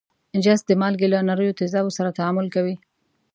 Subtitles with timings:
[0.43, 2.75] جست د مالګې له نریو تیزابو سره تعامل کوي.